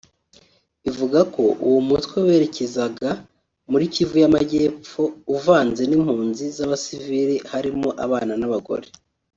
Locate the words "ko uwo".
1.33-1.79